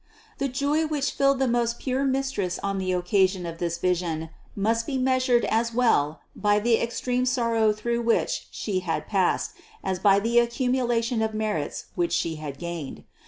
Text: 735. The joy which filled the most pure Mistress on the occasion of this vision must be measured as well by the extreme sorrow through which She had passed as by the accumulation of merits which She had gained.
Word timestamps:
735. 0.39 0.39
The 0.39 0.57
joy 0.57 0.87
which 0.89 1.11
filled 1.11 1.37
the 1.37 1.47
most 1.47 1.77
pure 1.77 2.03
Mistress 2.03 2.57
on 2.63 2.79
the 2.79 2.91
occasion 2.91 3.45
of 3.45 3.59
this 3.59 3.77
vision 3.77 4.31
must 4.55 4.87
be 4.87 4.97
measured 4.97 5.45
as 5.45 5.75
well 5.75 6.21
by 6.35 6.57
the 6.59 6.79
extreme 6.81 7.23
sorrow 7.27 7.71
through 7.71 8.01
which 8.01 8.47
She 8.49 8.79
had 8.79 9.05
passed 9.07 9.51
as 9.83 9.99
by 9.99 10.19
the 10.19 10.39
accumulation 10.39 11.21
of 11.21 11.35
merits 11.35 11.85
which 11.93 12.13
She 12.13 12.37
had 12.37 12.57
gained. 12.57 13.03